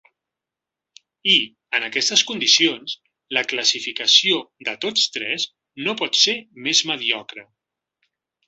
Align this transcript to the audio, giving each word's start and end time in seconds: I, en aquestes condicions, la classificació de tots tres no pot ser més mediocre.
I, 1.33 1.35
en 1.79 1.85
aquestes 1.87 2.23
condicions, 2.31 2.95
la 3.39 3.45
classificació 3.53 4.41
de 4.71 4.75
tots 4.87 5.07
tres 5.19 5.47
no 5.89 5.99
pot 6.03 6.21
ser 6.25 6.39
més 6.71 6.83
mediocre. 6.95 7.47